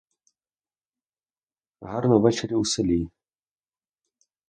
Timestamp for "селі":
2.67-3.09